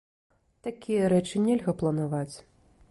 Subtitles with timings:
[0.67, 2.33] Такія рэчы нельга планаваць.